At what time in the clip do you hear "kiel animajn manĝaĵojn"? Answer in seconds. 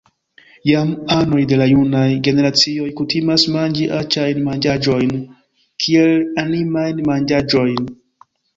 5.87-7.97